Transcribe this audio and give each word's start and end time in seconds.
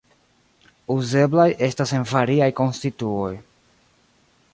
Uzeblaj 0.93 1.45
estas 1.67 1.93
en 1.97 2.07
variaj 2.13 2.47
konstituoj. 2.61 3.31